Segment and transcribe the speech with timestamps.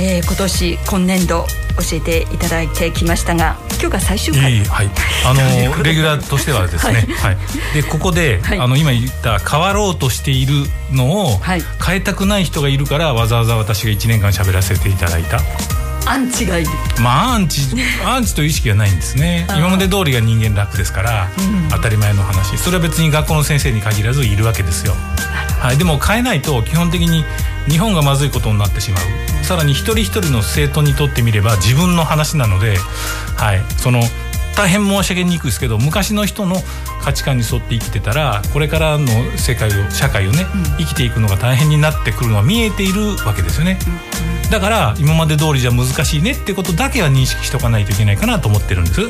[0.00, 1.46] えー、今年今年度
[1.76, 4.90] 教えていただいてきましたが今日が最終回、はい、
[5.26, 7.38] あの レギュラーとしてはですね、はい、はい、
[7.74, 10.54] でここで、はい、あの今言った変わろうとしている
[10.92, 11.40] のを、
[11.84, 15.40] 変えたくない人がいるからわざわざ私が1年間喋らせていただいた。
[16.06, 16.70] アンチがいる。
[16.98, 17.60] まあアンチ
[18.04, 19.46] アンチという意識がないんですね。
[19.56, 22.58] 今まで通りが人間楽ですから、うん、当たり前の話。
[22.58, 24.94] それは別に学校の先生に限らずいるわけですよ、
[25.60, 27.24] はい、でも変えないと基本的に
[27.68, 29.44] 日本がまずいことになってしまう。
[29.44, 32.76] さらに一人一人の政党にとってみれば自分の話なので、
[33.36, 34.00] はい、その
[34.56, 36.56] 大変申し上げにくいですけど昔の人の
[37.02, 39.06] 価値観に沿って生きてたらこれからの
[39.36, 40.46] 世界を社会をね、
[40.78, 43.78] 生きていくのが大変になってくるのは見えているわけですよね。
[44.50, 49.00] だから今まで通りじゃ難しいねってことだけは認識しとかないといけないかなと思ってるんです。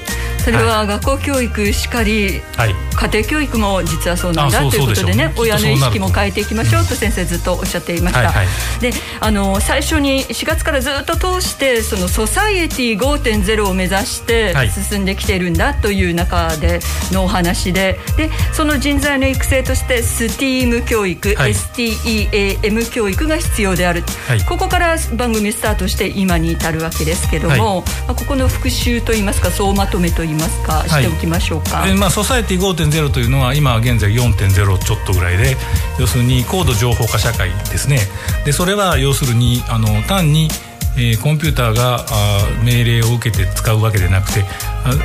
[0.44, 8.33] それは学校教育しかり、はい、家庭教育も実はそうなんだということでね親の意識も変えていきましょうと先生ずっとおっしゃっていました、
[8.80, 16.80] であの最初に4月からずっと通してそのソサイエティ5.0を目指して進んできているんだという中で
[17.12, 24.02] のお話ででその人材の育成として STEAM 教育、はい、STEAM 教育が必要である、
[24.48, 35.56] ここから番番組スタートして今に至るわけですけども、はい、まあ、ここの復習といいますか総まとめといいますかしておきましょうか、はい、えー、まあ、ソサエティ5.0というのは今現在4.0ちょっとぐらいで
[36.00, 38.00] 要するに高度情報化社会ですね。
[38.44, 40.48] でそれは要要するにあの単に
[40.97, 44.44] えー、コンピューターがあ命令を受けて使うわけでなくて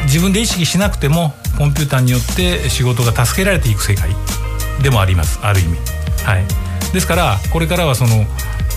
[0.06, 4.10] 自分で意識しなくてもコンピューターによって仕事が助けられていく世界
[4.82, 5.78] でもありますある意味。
[6.24, 6.46] はい、
[6.92, 8.26] ですからこれからはその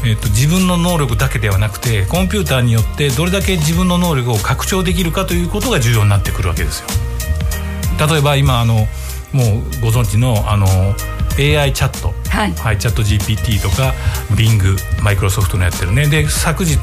[0.04, 6.86] えーと、自分の能力だけではなくてコンピューターによってどれだけ自分の能力を拡張できるかということが重要になってくるわけですよ。
[8.08, 8.86] 例えば今あの
[9.32, 10.66] もうご存知のあの
[11.36, 13.94] AI チャット、はい、はい、チャット GPT とか
[14.30, 16.06] Bing マイクロソフトのやってるね。
[16.06, 16.76] で昨日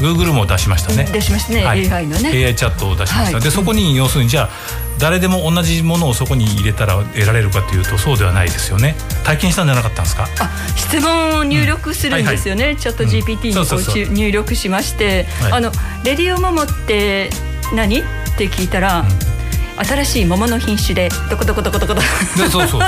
[0.00, 1.08] Google も出しましたね。
[1.12, 2.30] 出しましたね、はい、AI のね。
[2.46, 4.50] AI チャットを出しました、はい、でそこに要するにじゃあ
[4.98, 8.94] 誰でも同じものをそこに入れたら得られるかというとそうではないですよね。
[9.24, 10.28] 体験したんじゃなかったんですか？
[10.38, 12.68] あ質問を入力するんですよね、うん。
[12.68, 12.74] はい。
[12.74, 15.72] はい、チャット GPT にこう入力しまして、あの
[16.04, 17.30] レディオモモって
[17.74, 17.98] 何？
[17.98, 18.02] っ
[18.38, 19.31] て聞いたら、うん
[19.84, 22.02] 新しい桃の品種でどこどこどこどこどこ。
[22.36, 22.80] そうそうそう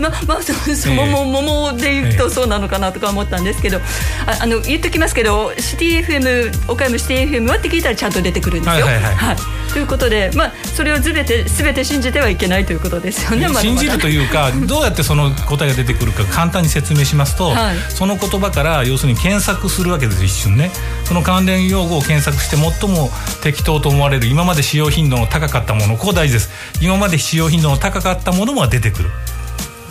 [0.00, 8.86] まあまあそうそう桃桃で言うとそうなのかなとか思ったんですけどああの言っときますけど CTFM 岡山 CTFM はって聞いたらちゃんと出てくるんですよ。
[8.86, 9.14] はいはいはい。
[9.14, 9.36] はい、
[9.72, 13.48] ということでまあそれをずれて全て信じてはいけないということですよね。
[13.60, 20.70] 信じるというか どうやってその答えが出てくるか簡単に説明しますと、はい、その言葉から要するに検索するわけです一瞬ね。
[21.04, 23.10] その関連用語を検索して最も
[23.42, 26.50] 適当と思われる今まで使用頻度の高かったものここ大事です。
[26.80, 29.10] 今まで使用頻度の高かったものも出てくる。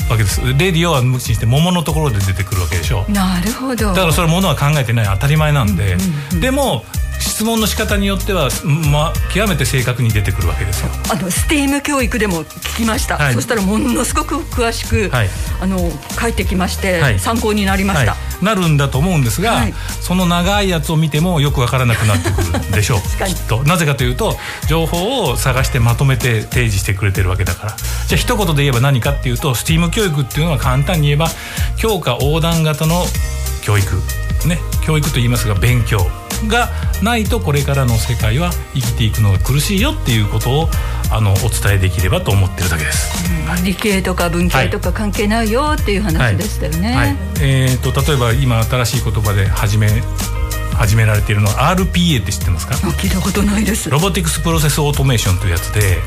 [0.09, 0.39] わけです。
[0.41, 3.05] レディオは無視して桃のところで出てくるわけでしょ。
[3.09, 3.87] なるほど。
[3.87, 5.97] だからそれものは考えてない当たり前なんで、
[6.39, 6.85] でも
[7.19, 8.49] 質問の仕方によっては、
[8.91, 10.89] まあ、極めて正確に出てくるわけですよ。
[11.11, 15.29] あのスティーム教育でも聞きました、はい、そしたらものすごく詳しく、はい、
[15.59, 15.79] あの
[16.19, 19.63] 書いてきまして、はい、参考になりました、なるんだと思うんですが、
[20.01, 22.99] その長いやつを見てもよくわからなくなってくるでしょう。
[23.25, 23.63] きっと。
[23.63, 24.37] なぜかというと
[24.67, 27.75] 情報を探してまとめて提示してくれてるわけだから。
[28.07, 31.29] じゃあ一言で言えば何かっていうとスティーム教育っていうのは簡単に言えば
[31.77, 33.05] 教科横断型の
[33.61, 34.01] 教育。
[34.45, 34.59] ね。
[34.85, 36.05] 教育と言いますが勉強
[36.47, 36.69] が
[37.01, 40.69] ないとこれからの世界は生きていくのが苦しいよっていうことを
[41.11, 43.13] あのお伝えできればと思ってるだけです、
[43.57, 47.07] うん、理系とか文系とか関係ないよっていう話でしたよね、はい。
[47.07, 49.89] はい、えーと、と例えば今新しい言葉で始め
[50.75, 52.75] 始められているのは RPA って知ってますか？
[52.75, 53.89] 聞いたことないです。
[53.89, 55.99] ロボティクスプロセスオートメーションというやつで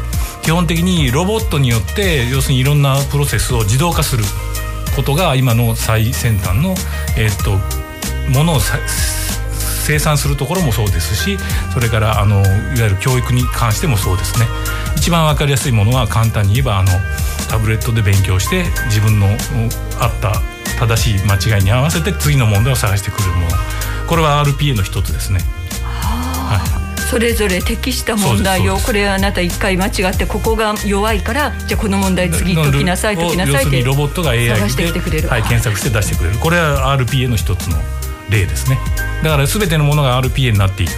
[0.43, 4.25] 基本的にロボットによって要するにいろんなプロセスを自動化する
[4.95, 6.75] ことが今の最先端の、
[7.17, 8.61] えーと、とものを
[9.89, 11.39] 生産するところもそうですし
[11.73, 14.47] それからあのいわゆる教育に関してもそうですね。
[14.97, 16.91] 一番分かりやすいものは簡単に言えばあの
[17.49, 19.29] タブレットで勉強して自分の
[19.99, 20.43] あった
[20.79, 23.49] 正しい間違いに合わせて次の問題を探してくるもの。
[24.07, 25.41] これは RPA の一つですね。
[25.81, 36.39] はあ、それぞれ適した問題をこれあなた一回間違ってここが弱いからじゃあこの問題次解きなさい解きなさいってロボットが AI で、はい、検索して出してくれる。
[36.39, 37.79] これは RPA の一つの
[38.31, 38.79] 例ですね
[39.23, 40.93] だから全てのものが RPA になっていく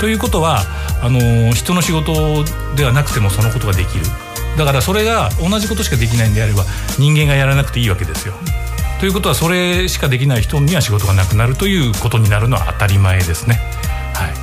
[0.00, 0.62] ということは
[1.02, 2.44] あの人の仕事
[2.76, 4.04] ではなくてもそのことができる
[4.56, 6.64] だからそれが同じことしかできないんであれば
[6.98, 8.34] 人間がやらなくていいわけですよ。
[9.00, 13.58] ということはそれしかできない人には仕事がなくなるということになるのは当たり前ですね。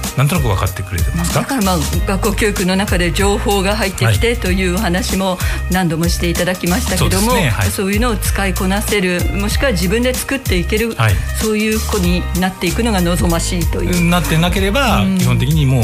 [0.10, 1.42] はい、なんとなく分かってくれてますか？
[1.42, 1.78] だからまあ
[2.08, 5.38] 学校教育の中で情報が入ってきてという話も
[5.72, 14.10] 何度もしていただきましたけどもそう、ねはい、そういうのを使いこなせるもしくは自分で作っていける、はい、そういう子になっていくのが望ましいという。
[14.10, 15.84] なってなければ、基本的にもう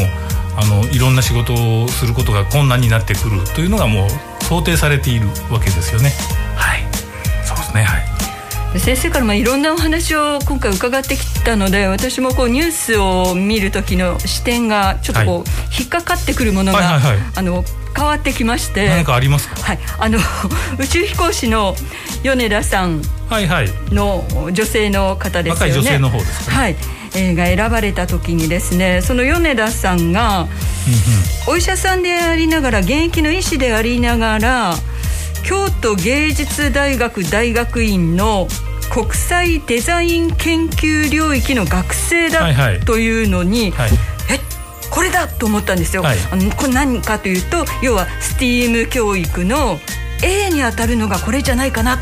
[0.58, 6.14] あのいろんな仕事をすることが困難になってくるというのがもう想定されているわけですよね。
[6.56, 6.84] はい、
[7.44, 7.84] そうですね。
[7.84, 8.15] はい。
[8.80, 17.64] 先生からまあいろんなお話を今回伺ってきたので私もこうニュースを見る時の視点がちょっとこう、引っかかってくるものが、はいはいはい、あの
[17.96, 18.90] 変わってきまして。
[18.90, 20.20] 何かありますか、はい、あの
[20.78, 21.76] 宇宙飛行士の
[22.24, 23.02] 米田さん
[23.92, 25.68] の女性の方ですよね。
[25.68, 26.76] 若い女性の方ですか、ね、はい。
[27.18, 30.48] えー、が選ばれた時にですねその米田さんが
[31.48, 34.76] お医者さんでありながら現役の医師でありながら
[35.46, 38.48] 京都芸術大学大学院の
[38.92, 43.90] 国際デザイン研究領域の学生だというのに、はい。
[43.90, 43.98] はい、
[44.32, 44.40] え
[44.90, 46.02] これだと思ったんですよ。
[46.02, 49.80] はい、あのこれ何かというと要は STEAM 教育の
[50.24, 52.00] A に当たるのがこれじゃないかな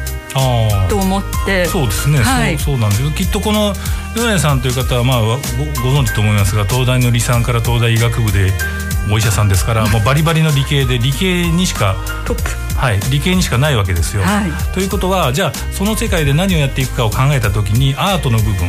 [0.90, 1.66] と思って。
[1.66, 3.74] そうですね、はい、そうそうなんですきっとこの
[4.16, 8.54] 米さんという方はまあごご存知と思いますが東大の理産から東大医学部で
[9.12, 11.96] お医者さんですから、もうバリバリの理系で理系にしか
[12.26, 12.50] トップ。
[12.78, 14.24] はい、理系にしかないわけですよ。
[14.24, 18.68] はい、ということはじゃあその世界で何をやっていくかを考えた時にアートの部分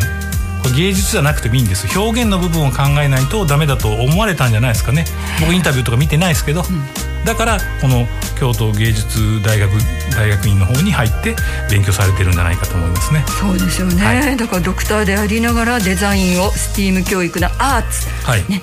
[0.62, 1.98] これ芸術じゃなくてもいいんです。
[1.98, 5.04] 表現の部分を考えないとダメだと思われたんじゃないですかね。
[5.40, 8.06] 僕インタビューとか見てないですけど、うん、だからこの
[8.38, 9.70] 京都芸術大学
[10.14, 11.34] 大学院の方に入って
[11.70, 13.24] 勉強されてるんじゃないかと思いますね。
[13.40, 18.44] そうですよね、はい、だからドクターでありながらデザインを STEAM 教育のアーツ、はい。
[18.48, 18.62] ね、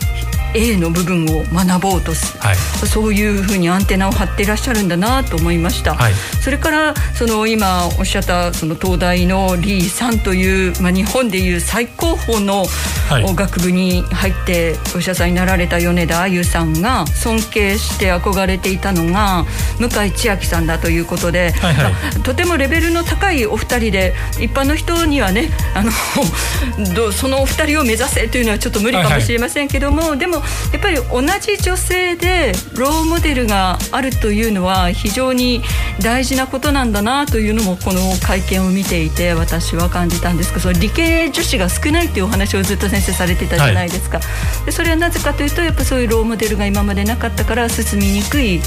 [0.53, 12.65] A の部分を学ぼうとす、はい、そういうふうにアンテナを張っていらっしゃるんだなと思いました、はい、それからその今おっしゃったその東大のリーさんという、まあ、日本でいう最高峰の
[13.09, 19.45] 学部に入ってお医者さんになられた米田あゆさんが尊敬して憧れていたのが
[19.79, 21.93] 向井千秋さんだということで、はいはい。
[21.93, 25.91] まあ、とてもレベルの高いお二人で一般の人にはねあの
[27.11, 30.40] そのお二人を目指せというのはちょっと無理かもしれませんけども、はいはい、でも
[30.73, 35.61] やっぱり同じ女性でローモデルがあるというのは非常に
[36.01, 44.23] 大事なことなんだなというのもこの会見を見ていて私は感じたんですけどその理系女子が少ないというお話をずっと先生されてたじゃないですか、は
[44.63, 48.61] い、でそれはなぜかというとやっぱそういうローモデルが今までなかったから進みにくい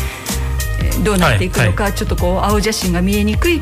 [1.03, 3.61] どうなっていくのか、はいはい、ちょっとこう青写真が見えにくい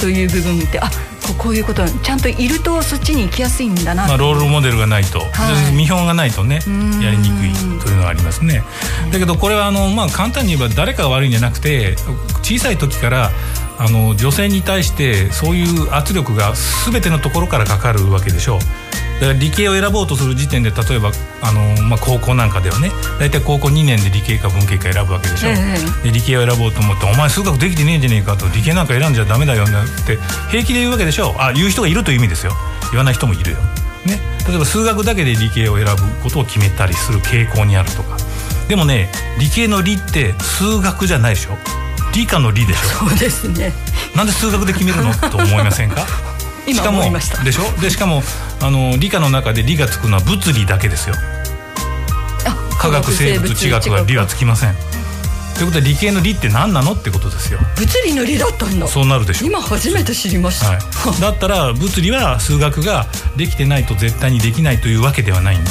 [0.00, 0.90] という部分ってあ
[1.32, 4.06] こういうことちゃんといるとそっちに行きやすいんだな。
[4.06, 6.60] まあ、ロールモデルがないと、はい、見本がないとね
[7.02, 8.62] やりにくいというのはありますね。
[9.12, 11.96] だけどこれはあの、まあ、簡単に言えば誰かが悪いんじゃなくて
[12.42, 13.30] 小さい時から
[13.78, 16.52] あの女性に対してそういう圧力が
[16.90, 18.58] 全てのところからかかるわけでしょう
[19.20, 22.90] だから理系を選ぼうとする時点で例えばあの、まあ、高校なんかではね
[23.20, 25.56] 大体高校2年で理系か文系か選ぶわけでしょ、え
[26.02, 30.18] え、で理系を選ぼうと思って「お前数学できてねえんじゃねえか」と「理系なんか選んじゃダメだよ」って
[30.50, 31.34] 平気で言うわけでしょ。
[31.38, 32.52] あ言う人がいるという意味ですよ。
[32.90, 33.56] 言わない人もいるよ、
[34.04, 38.16] ね、例えば数学だけで理系を選ぶことを決めたりする傾向にあるとか。
[38.68, 41.56] でもね理系の理って数学じゃないでしょ。
[42.14, 43.08] 理科の理でしょ。
[43.08, 43.72] そうですね。
[44.14, 45.12] なんで数学で決めるの？
[45.14, 46.06] と思いませんか？
[46.66, 47.02] しかも
[47.42, 47.80] でしょ？
[47.80, 48.22] でしかも
[48.60, 51.14] あの理科の中で理がつくのは物理だけですよ。
[52.78, 54.74] 科学生物地学は理はつきません。
[55.54, 57.60] ということで理系の理って何なのってことですよ。
[57.76, 58.86] 物理の理だったんだ。
[58.88, 59.46] そうなるでしょ。
[59.46, 60.74] 今初めて知りました、は
[61.16, 63.06] い、だったら物理は数学が
[63.36, 65.70] できてないと絶対にできないというわけではないんで。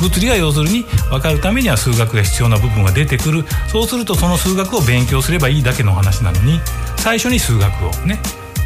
[0.00, 3.44] 物理は要するに分かるためには数学が必要な部分が出てくる。
[3.70, 6.60] そうするとその数学を勉強すればいいだけの話なのに
[6.96, 8.20] 最初に数学をね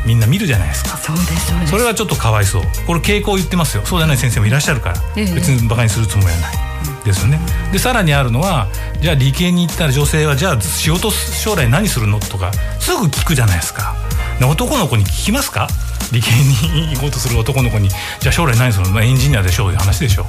[0.07, 0.97] みんな見るじゃないですか。
[0.97, 2.63] そうですそれはちょっとかわいそう。
[2.87, 3.85] これ傾向言ってますよ。
[3.85, 6.57] そうじゃない先生もいらっしゃるから、ええ、別にバカにするつもりはない、
[7.05, 7.41] ですよね。
[7.73, 8.69] でさらにあるのは
[9.01, 12.19] じゃあ理系に行ったら女性はじゃあ仕事将来何するの？
[12.21, 13.95] とかすぐ聞くじゃないですか。
[14.41, 15.69] 男の子に聞きますか？
[16.11, 17.89] 理系に行こうとする男の子に。
[17.89, 20.27] じゃあ将来何するの、まあ、エンジニアでしょういう話でしょ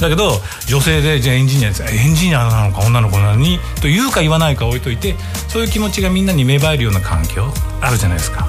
[0.00, 1.82] だけど女性でじゃあエンジニアです。
[1.82, 5.16] エンジニアなのか女の子なのにと言うか言わないか置いといて
[5.48, 8.46] そういう気持ちがみんなに芽生えるような環境あるじゃないですか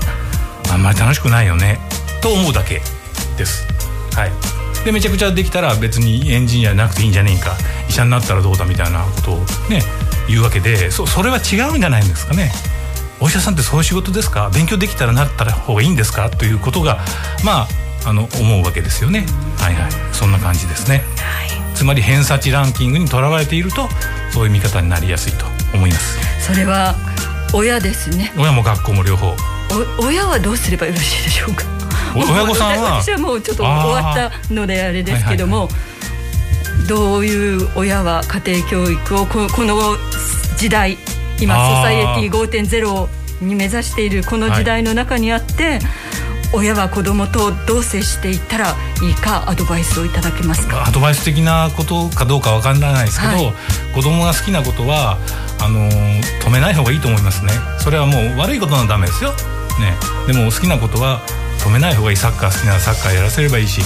[0.71, 1.79] あんまり楽しくないよね。
[2.21, 2.81] と思うだけ
[3.37, 3.65] です。
[4.15, 4.31] はい。
[4.85, 7.55] でめちゃくちゃできたら別にエンジニアなくていいんじゃねえか。
[7.89, 9.37] 医者になったらどうだみたいなことを
[9.69, 9.81] ね
[10.27, 12.51] 言うわけでそそれは違うんじゃないんですかね。
[13.19, 14.49] お医者さんってそういう仕事ですか？
[14.53, 16.29] 勉強できたらなったら方がいいんですか？
[16.29, 16.99] ということが
[17.43, 17.67] ま
[18.05, 19.25] ああの思うわけですよね、
[19.57, 19.91] はいはい。
[20.13, 21.75] そんな感じですね、はい。
[21.75, 23.89] つまり偏差値ランキングにとらわれていると
[24.31, 26.45] そういう見方になりやすいと思います。
[26.45, 26.95] それは
[27.53, 28.31] 親ですね。
[28.37, 29.35] 親も学校も両方
[29.99, 31.63] 親はどうすればよろしいでしょうか？
[32.15, 33.01] 親御さんは？
[33.01, 39.77] 私はもうちょっと終わったのであれですけども、はいはいはい、どういう親は家庭教育をここの
[40.57, 40.97] 時代
[41.39, 45.79] 今ソサイエティ5.0に目指しているこの時代の中にあって、はい。
[46.53, 50.87] 親は子供とどう接していったらいいかアドバイスをいただけますか？
[50.87, 53.53] アドバイス的なことかどうかわからないですけど、はい、
[53.93, 55.17] 子供が好きなことは
[55.59, 57.51] あの止めない方がいいと思いますね。
[57.79, 59.33] それはもう悪いことならダメですよ、
[59.79, 59.95] ね、
[60.27, 61.21] でも好きなことは
[61.59, 62.17] 止めない方がいい。
[62.17, 63.81] サッカー好きならサッカーやらせればいいし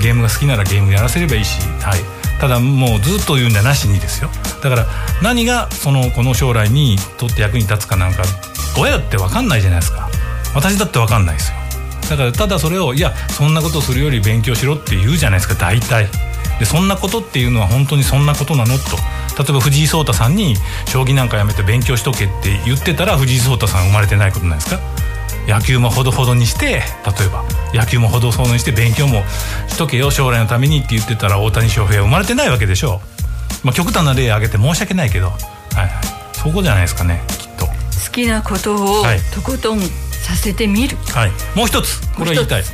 [0.00, 2.00] ゲームが好きならゲームやらせればいいし、はい、
[2.40, 4.30] ただもうずっと言うんじゃなしにですよ。
[4.62, 4.86] だから
[5.22, 8.24] 何がそのこの将来にとって役に立つかなんか
[8.78, 10.08] 親って分かんないじゃないですか。
[10.54, 11.56] 私だって分かんないですよ。
[12.10, 15.54] だからただそれをいやそんなことするより勉強しろって言うじゃないですか。
[15.54, 16.08] 大体。
[16.58, 18.96] でそんなことっていうのは本当にそんなことなのと。
[19.38, 24.80] 例えば藤井聡太さんに将棋なんかやめて勉強しとけって言ってたら藤井聡太さん生まれてないことないですか。
[25.46, 26.82] 野球もほどほどにして例え
[27.28, 29.22] ば野球もほどほどにして勉強も
[29.68, 33.00] しとけよ将来のためにって言ってたら大谷翔平は生まれてないわけでしょ。
[33.62, 35.90] う、まあ、極端な例挙げて申し訳ないけど、はいはい、
[36.32, 37.66] そこじゃないですかねきっと。
[37.66, 37.72] 好
[38.12, 39.88] きなことをとことん、はい
[40.26, 42.00] させてみる、はい、もう一つ。
[42.16, 42.64] これ言いたい、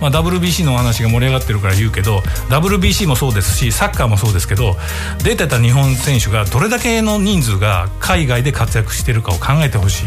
[0.00, 4.76] まあ、WBC のお話が盛り上がってるから言うけど WBC もそうですしサッカーもそうですけど
[5.22, 10.06] 出てた日本選手がどれだけの人数が海外で活躍してるかを考えてほしい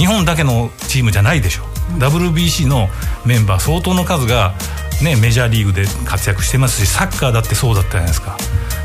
[0.00, 2.88] 日本だけのチームじゃないでしょ、うん、WBC の
[3.26, 4.54] メンバー相当の数が、
[5.04, 8.38] ね、メジャーリーグで活躍してますしサッカーだってそうだったじゃないですか。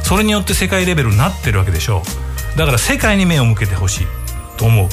[0.04, 2.04] それによって世界レベルになってるわけでしょ。
[2.58, 4.08] だから世界に目を向けてほしい
[4.58, 4.90] と思う。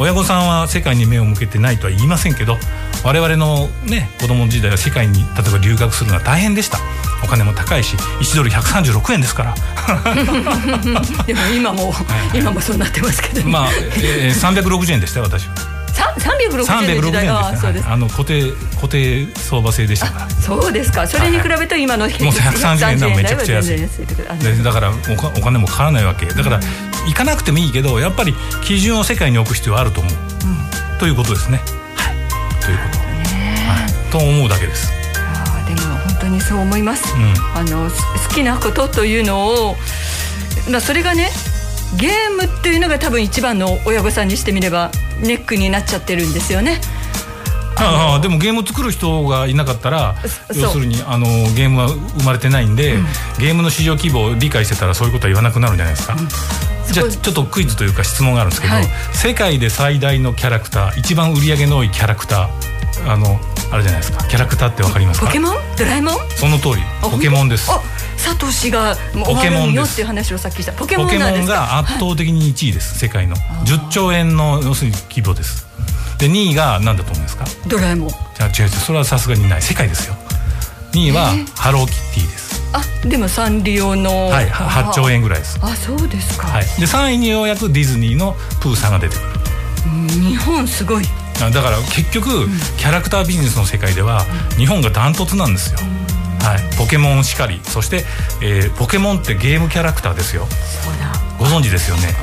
[0.00, 2.56] 親御さんは世界に目を向けてないとは言いませんけど
[3.04, 6.78] 我々のね子供時代は世界に例えば留学するのは大変でした。
[7.22, 9.54] お金も高いし1ドル136円ですから。
[11.26, 11.94] でも今も、
[12.32, 13.68] 今もそうなってますけど、まあ、
[14.02, 15.46] えー、360円でしたよ私。
[15.46, 17.28] は360円時代？
[17.28, 20.30] あそうです、あの固定固定相場制でしたから。
[20.30, 21.06] そうですか。
[21.06, 24.62] それに比べると今の、はい、もう130円なめちゃくちゃ安い。
[24.62, 24.92] だから
[25.36, 26.26] お金もかからないわけ。
[26.26, 26.60] だから、
[27.06, 31.58] 行かなくてもいいけどやっぱり基準を世界に置く必要はあると思う、うん、ということですね。
[31.96, 34.92] はい、ということ、はい、と思うだけです。
[35.14, 37.14] あでも本当にそう思います。
[37.14, 39.76] うん、あの好きなことというのを、
[40.70, 41.30] まあ、それがね
[41.96, 44.90] ゲームっていうのが多分一番の親御さんにしてみれば
[45.20, 46.80] ネックになっちゃってるんですよね。
[47.82, 50.14] ああでもゲーム作る人がいなかったら
[50.54, 53.04] 要するにあのゲームは生まれてないんで、うん、
[53.38, 56.14] ゲームの市場規模を理解してたらそういうことは言わなくなるんじゃないですか。
[56.14, 63.40] うんじゃあちょっとクイズというか質問があるんですけど、はい、世界で最大のキャラクター一番売り上げの多いキャラクターあの
[63.72, 64.24] あれじゃないですか。
[64.26, 65.26] キャラクターってわかりますか？
[65.26, 65.54] ポケモン？
[65.78, 66.14] ドラえもん？
[66.30, 66.82] その通り。
[67.00, 67.70] ポケモンです。
[68.16, 70.72] サトシがポケモンよっていう話をさっきした。
[70.72, 71.08] ポケモン
[71.46, 73.36] が圧倒的に1位です、世界の。
[73.36, 75.66] 10兆円の要するに規模です。
[76.18, 77.44] で2位が何だと思いますか？
[77.68, 78.08] ドラえもん。
[78.08, 79.62] じゃあ違う違うそれはさすがにない。
[79.62, 80.16] 世界ですよ。
[80.92, 82.39] 2位はハローキティです
[82.72, 85.58] あでもサンリオのはい8兆円ぐらいです。
[85.62, 89.40] あそうですか、はい、で3位にようやくディズニーのプーさんが出てくる。
[90.08, 91.04] 日本すごい。
[91.40, 97.60] だから結局、うん、キャラクタービジネスの世界では、うん、日本がダントツなんですよ、うん、はい、ポケモンしかり。
[97.64, 98.04] そして、
[98.42, 100.46] えー、ポケモンってゲームキャラクターですよ。
[101.38, 102.14] ご存知ですよね。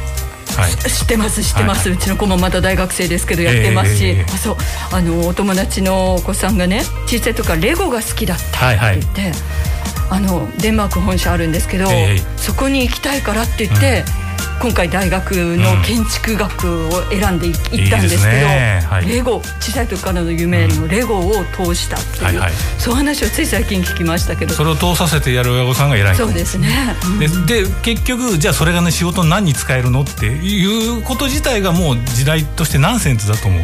[0.56, 4.56] はい、知ってます知ってます、はい、うちの子もまだ大学生ですけどやってますし、えー、あそう。
[4.92, 9.42] あのお友達のお子さんがね小さい時からレゴが好きだったって言って、はいはい
[10.10, 14.04] あのデンマーク本社あるんですけど、えー、そこに行きたいからって言って、
[14.56, 18.82] うん、今回大学の建築学を選んで行ったんですけど、うんね。
[18.88, 24.54] はい、レゴ小さい時からの夢のレゴを通したっていう、はいはい、そういう話をつい最近聞きましたけど。
[24.54, 26.70] それを通させてやる親御さんが偉いそうですね、
[27.06, 33.62] うん、で結局じゃあそれがね仕事何に使えるのっていうこと自体がもう時代としてナンセンスだと思う。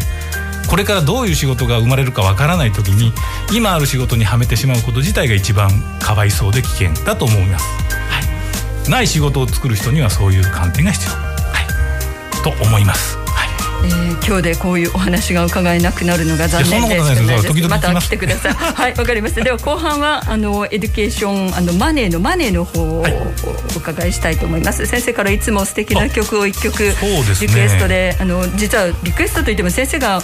[0.73, 3.13] これからどういう仕事が生まれるかわからない時に
[3.55, 5.69] 今ある仕事にはめてしまうこと自体が一番
[6.01, 7.65] かわいそうで危険だと思います、
[8.09, 13.19] はい、ない仕事を作る人にはそういう観点が必要、はい、と思います。
[13.85, 17.67] えー、今日でこういうお話が伺えなくなるのが残念です。
[17.67, 18.53] また来てください。
[18.55, 19.43] はいわかりました。
[19.43, 23.03] では後半はあの Education あのマネーのマネーの方を
[23.75, 26.81] お伺いしたいと思います、はい、先生からいつも素敵な曲を一曲
[27.41, 30.21] リクエストで、あの実はリクエストといっても先生が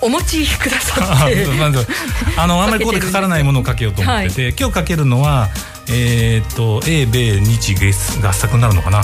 [0.00, 1.46] お持ちくださって。
[2.36, 5.48] あのあんまりここでかからないものをかけようと思ってて、はい、今日かけるのは
[5.88, 9.02] えー、っと英米日月合作になるのかな？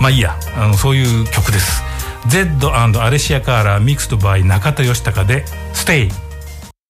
[0.00, 0.36] まあいいや。
[0.56, 1.82] あのそういう曲です。
[2.28, 6.12] Z& アレシア・カーラーミクスドバイ中田義孝で「ステイ」